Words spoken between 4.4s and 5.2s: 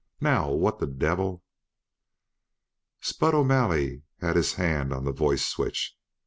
hand on the